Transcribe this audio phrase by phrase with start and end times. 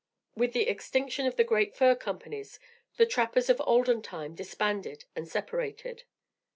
[0.35, 2.59] With the extinction of the great fur companies,
[2.97, 6.05] the trappers of "Olden Time" disbanded and separated.